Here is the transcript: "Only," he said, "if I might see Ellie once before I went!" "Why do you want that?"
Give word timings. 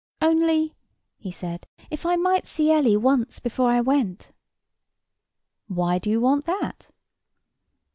"Only," 0.19 0.73
he 1.19 1.29
said, 1.29 1.67
"if 1.91 2.07
I 2.07 2.15
might 2.15 2.47
see 2.47 2.71
Ellie 2.71 2.97
once 2.97 3.39
before 3.39 3.69
I 3.69 3.81
went!" 3.81 4.31
"Why 5.67 5.99
do 5.99 6.09
you 6.09 6.19
want 6.19 6.45
that?" 6.47 6.89